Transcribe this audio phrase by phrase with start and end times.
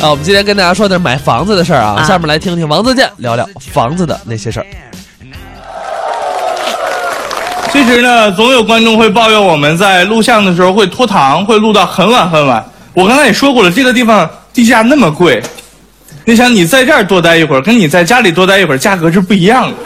[0.00, 4.66] 啊，我们今天跟大家说点买房子的事儿啊，下面来听听王自健聊聊房子的那些事儿。
[7.72, 12.64] 其实呢，总有观众会抱怨我们在录像的时候会拖堂，会录到很晚很晚。
[12.94, 15.42] 我刚才也说过了，这个地方地价那么贵，
[16.24, 19.76] 你想你在这儿多待一会儿，跟你在家里多待一会儿价格是不一样的。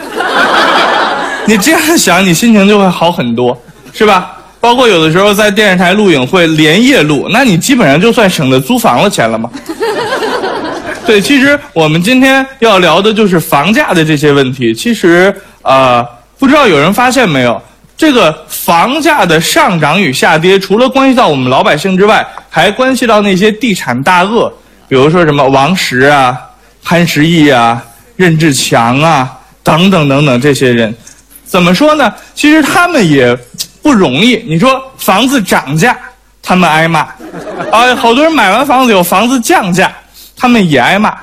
[1.47, 3.59] 你这样想，你心情就会好很多，
[3.91, 4.32] 是吧？
[4.63, 9.51] 包括有的时候在电视台录影会连夜录，那你基本上就算省了租房的钱了嘛。
[11.05, 14.73] 对，其实我们今天要聊的就是房价的这些问题。
[14.73, 16.01] 其实呃，
[16.39, 17.61] 不知道有人发现没有？
[17.97, 24.49] 这个房价的上涨与下跌，除了关系到我们老百姓之外，还关系到那些地产大鳄，
[24.87, 26.37] 比如说什么王石啊、
[26.81, 27.83] 潘石屹啊、
[28.15, 29.29] 任志强啊
[29.61, 30.95] 等等等等这些人。
[31.45, 32.11] 怎么说呢？
[32.33, 33.37] 其实他们也
[33.83, 34.43] 不容易。
[34.47, 35.95] 你说房子涨价，
[36.41, 37.01] 他们挨骂；
[37.71, 39.93] 啊，好多人买完房子有房子降价，
[40.35, 41.15] 他们也挨骂，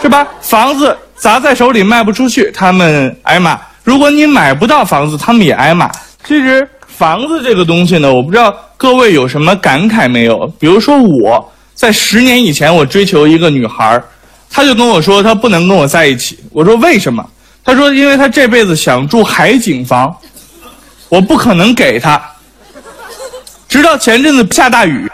[0.00, 0.24] 是吧？
[0.40, 3.58] 房子砸在手里卖不出去，他们挨骂。
[3.82, 5.90] 如果你买不到房子，他们也挨骂。
[6.24, 10.46] 其实房子这个东西呢，我不知道各位有什么感慨没有？
[10.58, 14.02] 比如说我在十年以前，我追求一个女孩
[14.50, 16.38] 她就跟我说她不能跟我在一起。
[16.52, 17.24] 我说为什么？
[17.64, 20.14] 她说因为她这辈子想住海景房，
[21.08, 22.20] 我不可能给他。
[23.68, 25.10] 直到前阵子下大雨，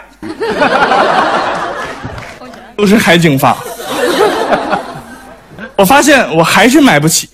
[2.77, 3.57] 都是海景房，
[5.75, 7.29] 我发现我还是买不起。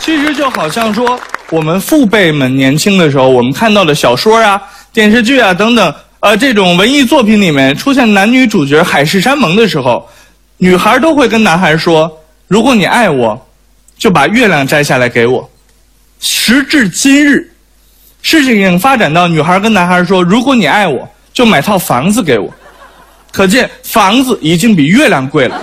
[0.00, 1.18] 其实就好像说，
[1.50, 4.60] 我们父辈们年轻的时候，我们看到的小说啊、
[4.92, 10.08] 电视剧啊等等，呃，这种文艺作品里面出现男女主角海誓山盟的时候，
[10.58, 12.10] 女孩都会跟男孩说
[12.48, 13.46] ：“如果你爱我，
[14.02, 15.48] 就把月亮摘下来给我。”
[16.18, 17.52] 时至今日，
[18.20, 22.52] 事情已经发展到女孩跟男孩说：“如果你爱我，就买套房子给我。”
[23.30, 25.62] 可见房子已经比月亮贵了。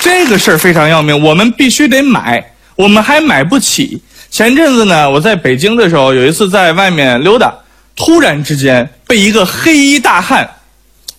[0.00, 4.00] 这个事儿非常要命，我们必须得买，我们还买不起。
[4.30, 7.52] 前阵子呢，我在北京的时候，有一次在外面溜达，
[7.96, 10.48] 突然之间被一个黑衣大汉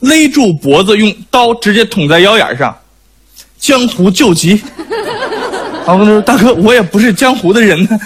[0.01, 2.75] 勒住脖子，用刀直接捅在腰眼上，
[3.57, 4.61] 江湖救急。
[5.85, 7.89] 然后他说：“大哥，我也不是江湖的人呢。”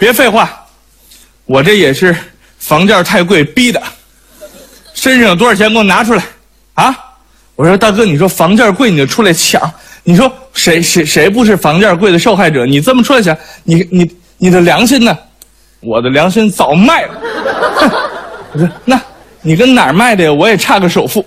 [0.00, 0.64] 别废话，
[1.44, 2.16] 我这也是
[2.58, 3.82] 房价太贵逼的。
[4.94, 5.70] 身上有多少钱？
[5.70, 6.24] 给我拿出来，
[6.74, 6.94] 啊！
[7.54, 9.60] 我说大哥，你说房价贵你就出来抢，
[10.04, 12.64] 你说谁谁谁不是房价贵的受害者？
[12.66, 15.16] 你这么出来抢，你你你的良心呢？
[15.80, 17.10] 我的良心早卖了。
[18.52, 19.00] 我说那，
[19.46, 20.32] 你跟哪儿卖的呀？
[20.32, 21.24] 我也差个首付。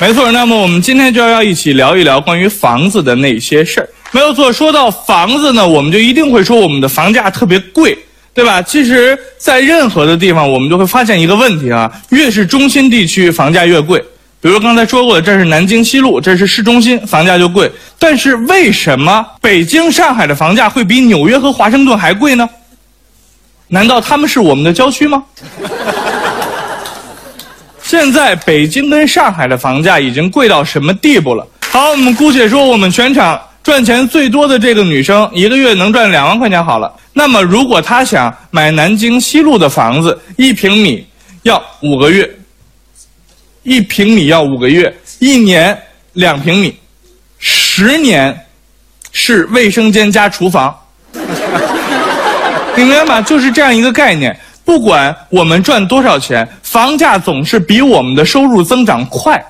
[0.00, 3.88] 没错，那么我们今天就要一起聊一聊关于房子的那些事儿。
[4.12, 7.98] 没有错，说到房子呢，我们就一定会说我们的房价特别贵。
[8.32, 8.60] 对吧？
[8.60, 14.02] 其实，在任何的地方，我们就会发现一个问题啊，越是中心地区，房价越贵。
[14.40, 17.70] 比如刚才说过的，这是南京西路，这是市中心，房价就贵。
[17.98, 22.48] 但是为什么北京、上海的房价会比纽约和华盛顿还贵呢？
[23.68, 25.24] 难道他们是我们的郊区吗？
[27.82, 31.46] 现在北京跟上海的房价已经贵到什么地步了？
[31.70, 33.40] 好，我们姑且说我们全场。
[33.62, 36.92] 赚钱最多的这个女生，一个月能赚两万块钱好了。
[37.12, 41.04] 那么，如果她想买南京西路的房子，一平米
[41.42, 42.30] 要五个月，
[43.66, 45.76] 一平米要五个月，一年
[46.12, 46.72] 两平米，
[47.40, 48.46] 十年
[49.10, 50.72] 是卫生间加厨房，
[52.76, 53.20] 明白吗？
[53.20, 54.38] 就是这样一个概念。
[54.64, 59.44] 不管我们赚多少钱，房价总是比我们的收入增长快。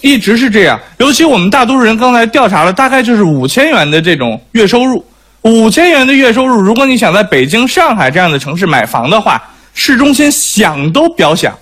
[0.00, 5.04] 一直是这样，尤其我们大多数人刚才调查了，大概就是五千元的这种月收入。
[5.42, 9.42] 五千元的月收入，如果你想在北京、上海这样的城市买房的话，
[9.74, 11.54] 市中心想都别想。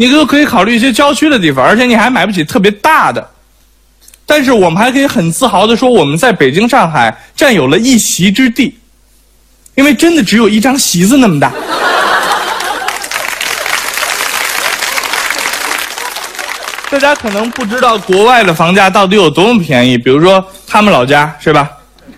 [0.00, 3.28] 你都可以考虑一些郊区的地方，而且你还买不起特别大的。
[4.24, 8.78] 但是我们还可以很自豪的说，我们在北京、上海占有了一席之地，
[9.74, 11.52] 因为真的只有一张席子那么大。
[16.88, 21.68] 大家可能不知道国外的房价到底有多么便宜，比如说他们老家是吧？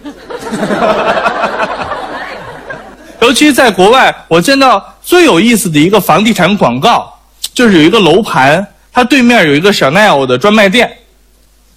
[3.21, 7.13] 尤其在国外，我见到最有意思的一个房地产广告，
[7.55, 10.91] 就是有一个楼盘，它对面有一个小奈欧的专卖店，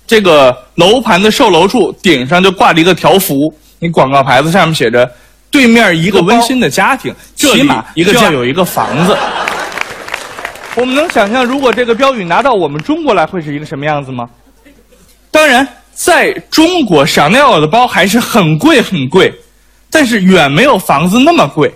[0.07, 5.09] 这个楼盘的售楼处顶上就挂着一个条幅，你广告牌子上面写着
[5.51, 9.17] “对面一个温馨的家庭，这里一个要有一个房子”。
[10.75, 14.29] 我们能想象，如果这个标语拿到我们中国来，会是一个什么样子吗？
[15.31, 19.33] 当然，在中国，Chanel 的包还是很贵很贵，
[19.89, 21.73] 但是远没有房子那么贵。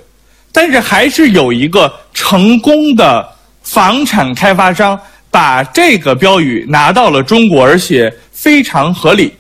[0.52, 3.26] 但是还是有一个成功的
[3.64, 9.34] 房产开发商把这个标语拿到了中国，而且非常合理，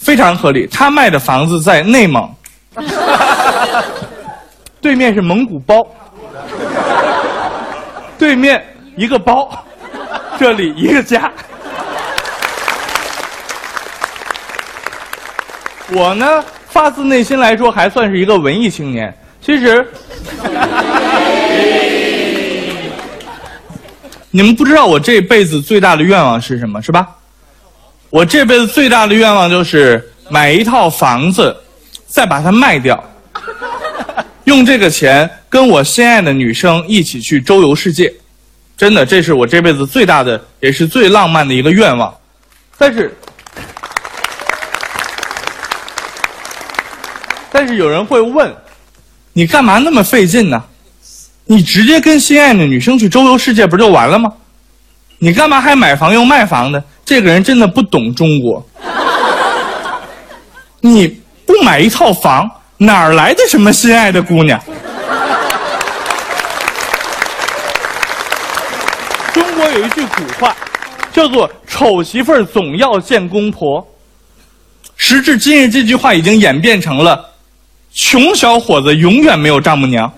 [0.00, 0.66] 非常合理。
[0.66, 2.30] 他卖的房子在内蒙，
[4.80, 5.86] 对面是蒙古包，
[8.18, 8.62] 对面
[8.96, 9.64] 一个包，
[10.38, 11.30] 这里一个家。
[15.90, 19.16] 我呢，发自内心来说，还算是一个文艺青年。
[19.40, 19.90] 其实，
[24.38, 27.08] 你们不知道我这辈子最大的愿望是什么，是吧？
[28.08, 31.56] 我这辈子最大的愿望就是买一套房子，
[32.06, 33.02] 再把它卖掉，
[34.44, 38.14] 用这个钱跟我心爱的女生一起去周游世界。
[38.76, 42.16] 真的，这是我这辈子最大的，也是最浪漫的一个愿望。
[42.78, 43.12] 但是，
[47.50, 48.54] 但是有人会问。
[49.32, 50.62] 你干嘛那么费劲呢？
[51.50, 54.30] 你直接跟心爱的女生去周游世界不就完了吗？
[55.18, 56.80] 你干嘛还买房又卖房呢？
[57.06, 58.64] 这个人真的不懂中国。
[60.80, 61.08] 你
[61.46, 64.62] 不买一套房，哪来的什么心爱的姑娘？
[69.32, 70.54] 中国有一句古话，
[71.12, 73.84] 叫做“丑媳妇总要见公婆”。
[74.96, 77.24] 时至今日，这句话已经演变成了。
[77.92, 80.12] 穷小伙子永远没有丈母娘。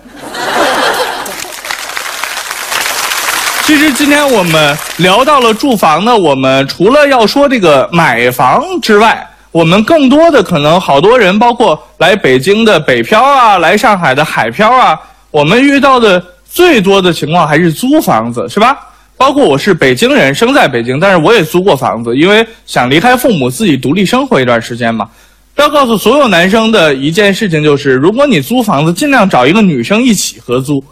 [3.63, 14.99] 其实今天我们聊到了住房呢，我们除了要说这个买房之外，我们更多的可能好多人，包括来北京的北漂啊，来上海的海漂啊，
[15.29, 18.77] 我们遇到的最多的情况还是租房子，是吧？
[19.15, 25.07] 包括我是北京人，生在北京，但是我也租过房子，因为想离开父母，自己独立生活一段时间嘛。
[25.55, 30.83] 要告诉所有男生的一件事情就是：如果你租房子，尽量找一个女生一起合租，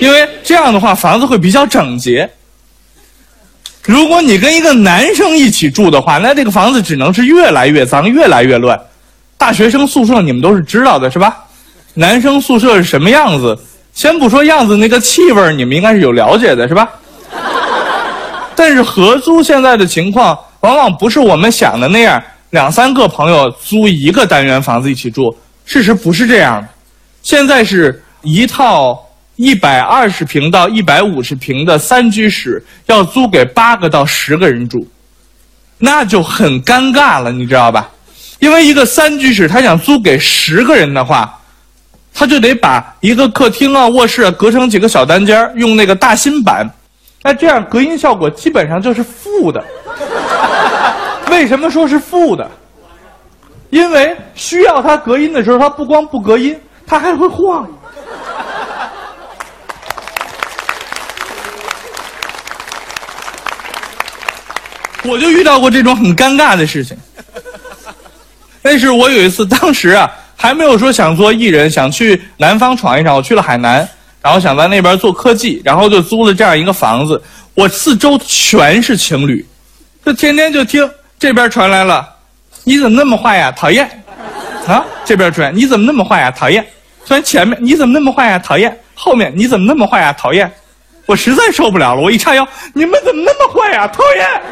[0.00, 2.28] 因为这样的话房子会比较整洁。
[3.82, 8.78] 如果你跟一个男生一起住的话，那这个房子只能是越来越脏、越来越乱。
[9.36, 11.38] 大学生宿舍你们都是知道的，是吧？
[11.94, 13.58] 男生宿舍是什么样子？
[13.94, 16.88] 先不说样子，那个气味你们应该是有了解的，是吧？
[18.54, 22.22] 但是合租现在的情况，往往不是我们想的那样。
[22.50, 25.34] 两三个朋友租一个单元房子一起住，
[25.64, 26.68] 事实不是这样的。
[27.22, 28.98] 现在是一套
[29.38, 34.84] 一百二十平到一百五十平的三居室，要租给八个到十个人住，
[35.78, 37.88] 那就很尴尬了，你知道吧？
[38.40, 41.32] 因为一个三居室，他想租给十个人的话，
[42.12, 46.68] 他就得把一个客厅啊、卧室啊隔成几个小单间用那个大新板，
[47.22, 49.64] 那这样隔音效果基本上就是负的。
[51.30, 52.50] 为什么说是负的？
[53.70, 57.68] 因为需要它隔音的时候，它不光不隔音，它还会晃。
[65.04, 66.96] 我就遇到过这种很尴尬的事情。
[68.62, 73.16] 那是我有一次，当时啊还没有说想做艺人，想去南方闯一闯。
[73.16, 73.88] 我去了海南，
[74.20, 77.22] 然后想在那边做科技，然后就租了这样一个房子。
[77.54, 79.44] 我四周全是情侣，
[80.04, 80.88] 就天天就听。
[81.18, 82.08] 这边传来了，
[82.62, 83.50] 你怎么那么坏呀？
[83.52, 83.88] 讨厌！
[84.66, 86.30] 啊，这边传，你怎么那么坏呀？
[86.30, 86.64] 讨厌！
[87.04, 88.38] 传前面，你怎么那么坏呀？
[88.38, 88.78] 讨厌！
[88.94, 90.12] 后面，你怎么那么坏呀？
[90.12, 90.48] 讨厌！
[91.08, 93.88] 我实在受不了了，我一叉腰，你们怎么那么坏呀？
[93.88, 94.42] 讨厌！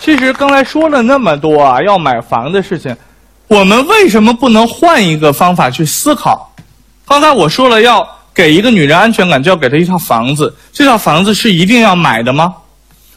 [0.00, 2.96] 其实刚才说了那么多啊，要买房的事情，
[3.46, 6.52] 我们为什么不能换一个方法去思考？
[7.06, 8.06] 刚才我说了要。
[8.34, 10.56] 给一个女人安全感，就要给她一套房子。
[10.72, 12.54] 这套房子是一定要买的吗？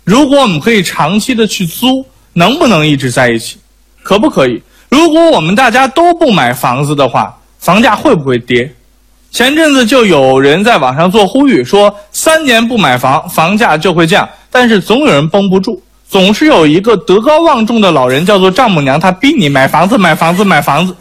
[0.04, 3.60] 如果我们可以长期的去租，能不能一直在一起？
[4.02, 4.60] 可不可以？
[4.92, 8.72] 如果我们大家都不买房子的话，房价会不会跌？
[9.32, 14.28] 前阵子就有人在网上做呼吁，说三年不买房，房价就会降。
[14.52, 20.94] 但是总有人绷不住，总是有一个德高望重的老人，叫做丈母娘，她逼你买房子，买房子，买房子。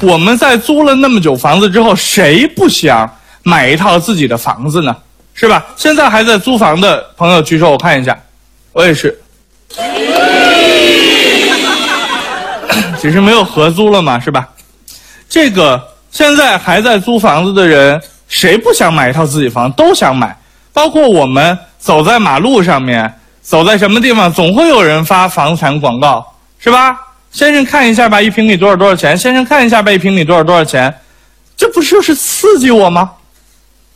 [0.00, 3.08] 我们在租了那么久房子之后，谁不想
[3.42, 4.96] 买一套自己的房子呢？
[5.34, 5.64] 是吧？
[5.76, 8.18] 现在还在租房的朋友举手，我看一下。
[8.72, 9.20] 我也是，
[13.02, 14.48] 只是没有合租了嘛，是吧？
[15.28, 19.72] 这个现在还在租房子的人，谁不想买一套自己房？
[19.72, 20.38] 都想买。
[20.72, 26.24] 包括我们走在马路上面，走在什么地方，总会有人发房产广告，
[26.60, 26.96] 是吧？
[27.32, 29.18] 先生看一下吧，一平米多少多少钱？
[29.18, 30.94] 先生看一下吧，一平米多少多少钱？
[31.56, 33.10] 这不就是刺激我吗？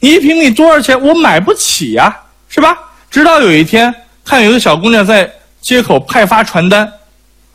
[0.00, 1.00] 你一平米多少钱？
[1.00, 2.12] 我买不起呀，
[2.48, 2.76] 是吧？
[3.08, 3.94] 直到有一天，
[4.24, 6.92] 看有一个小姑娘在街口派发传单，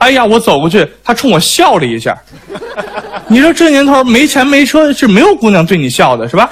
[0.01, 2.17] 哎呀，我走过去，他冲我笑了一下。
[3.29, 6.49] 你说这年头没钱没车是没有姑娘对你笑的，是吧？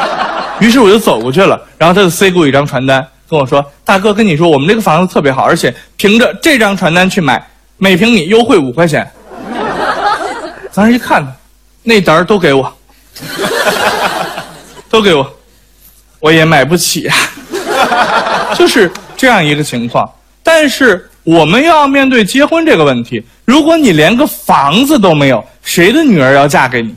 [0.60, 9.06] 于是我就走过去了，然后他就塞给我一张传单，跟我说：“大哥，跟你说，我们这个房子特别好，而且凭着这张传单去买，每平米优惠五块钱。”
[10.72, 11.26] 当时一看，
[11.82, 12.74] 那单儿都给我，
[14.88, 15.30] 都给我，
[16.20, 17.14] 我也买不起啊、
[18.54, 20.10] 就是这样一个情况。
[20.42, 26.94] 但是我们要面对结婚这个问题，如果你连个房子都没有，谁的女儿要嫁给你？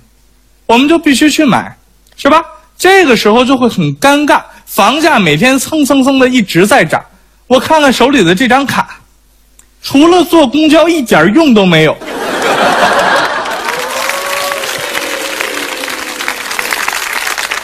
[0.68, 1.76] 我们就必须去买，
[2.16, 2.40] 是吧？
[2.78, 7.04] 这个时候就会很尴尬，房价每天蹭蹭蹭的一直在涨。
[7.48, 9.00] 我看看手里的这张卡，
[9.82, 11.98] 除了坐公交一点用都没有。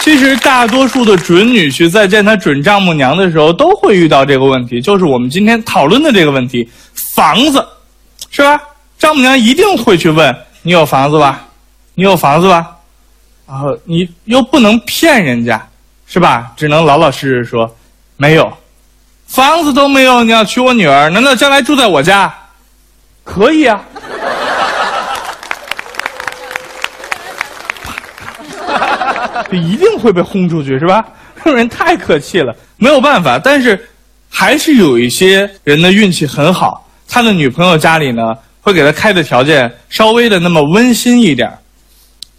[0.05, 7.65] 其实大多数的准女婿在见他准丈母娘的时候，都会遇到这个问题，就是我们今天讨论的这个问题：房子，
[8.29, 8.61] 是吧？
[8.99, 11.47] 丈母娘一定会去问你有房子吧？
[11.95, 12.67] 你有房子吧？
[13.47, 15.67] 然后你又不能骗人家，
[16.05, 16.51] 是吧？
[16.55, 17.75] 只能老老实实说
[18.15, 18.55] 没有，
[19.25, 22.31] 房子都没有，你要娶我女儿，难道将来住在我家？
[23.23, 23.83] 可以啊。
[29.51, 31.03] 就 一定会被轰出去，是吧？
[31.37, 33.37] 这 种人太可气了，没有办法。
[33.37, 33.79] 但是，
[34.29, 41.51] 还是有一些人的运气很好，他的女朋友家里呢会给他开的条件稍微的那么温馨一点。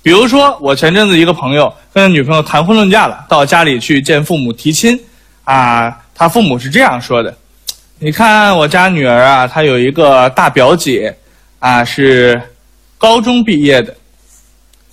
[0.02, 4.98] 比如说，我前阵子一个朋友跟他女朋友谈婚论嫁了，到家里去见父母提亲，
[5.44, 7.36] 啊，他父母是这样说的
[7.98, 11.14] ：“你看我家女儿啊，她有一个大表姐，
[11.58, 12.40] 啊是
[12.98, 13.94] 高中毕业的。”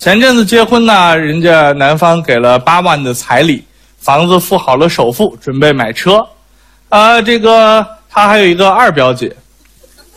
[0.04, 3.64] 前阵子结婚呢，人家男方给了八万的彩礼，
[3.98, 6.22] 房子付好了首付，准备买车。
[6.90, 9.34] 啊，这个他还有一个二表姐，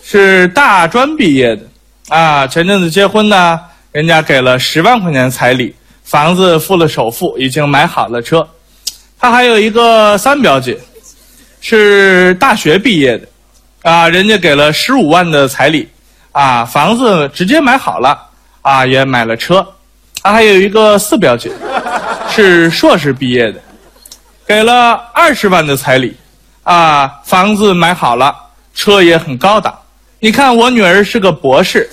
[0.03, 1.61] 是大专毕业的。
[2.09, 3.57] 啊，前阵子结婚呢，
[3.93, 8.45] 人家给了十万块钱彩礼，房子付了首付，已经买好了车。
[9.17, 10.77] 他还有一个三表姐，
[11.61, 13.25] 是大学毕业的。
[13.83, 15.87] 啊，人家给了十五万的彩礼，
[16.33, 18.25] 啊，房子直接买好了。
[18.63, 19.65] 啊，也买了车，
[20.27, 21.49] 他还有一个四表姐，
[22.29, 23.61] 是硕士毕业的，
[24.45, 26.17] 给了二十万的彩礼，
[26.63, 28.35] 啊，房子买好了，
[28.75, 29.73] 车也很高档。
[30.19, 31.89] 你看我女儿是个博士，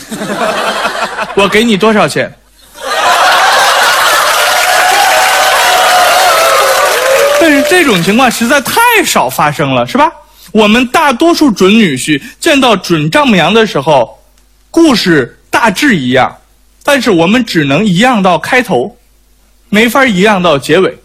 [1.37, 2.29] 我给你多少钱？
[7.41, 10.11] 但是这种情况实在太少发生了，是吧？
[10.51, 14.19] 我们大多数准女婿见到准丈母娘的时候，
[14.73, 16.37] 故事大致一样。
[16.85, 18.95] 但是我们只能一样到开头，
[19.71, 20.97] 没法一样到结尾。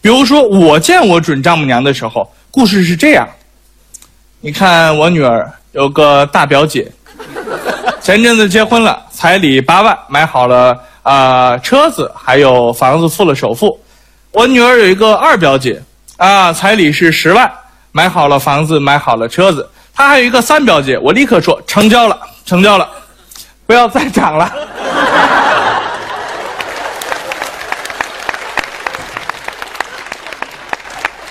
[0.00, 3.26] 比如说，我见我准丈母娘的时候，故事是这样：
[4.40, 6.90] 你看，我女儿有个大表姐，
[8.02, 13.78] 前阵子结婚了，彩礼八万，买好了啊、呃、车子，还有房子付了首付。
[14.32, 15.80] 我女儿有一个二表姐，
[16.16, 17.48] 啊，彩礼是十万，
[17.92, 19.68] 买好了房子，买好了车子。
[19.94, 22.88] 她还有一个三表姐，我立刻说成交了，成交了，
[23.72, 24.52] 不要再涨了。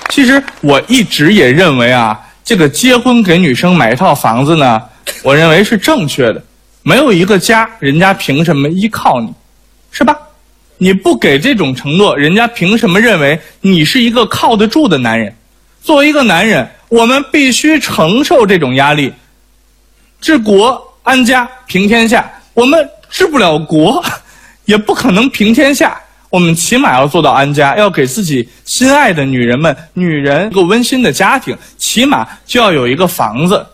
[0.10, 4.82] 其实我一直也认为啊，这个结婚给女生买一套房子呢，
[5.22, 6.42] 我认为是正确的。
[6.82, 9.32] 没有一个家，人家凭什么依靠你，
[9.92, 10.18] 是吧？
[10.80, 15.32] 你不给这种承诺，人家凭什么认为你是一个靠得住的男人？
[15.84, 19.14] 作为一个男人，我们必须承受这种压力，
[20.20, 22.30] 治国安家平天下。
[22.54, 24.04] 我们治不了国，
[24.66, 26.00] 也不可能平天下。
[26.30, 33.66] 我们起码要做到安家，要给自己心爱的女人们、女人一个温馨的家庭，起码就要有一个房子。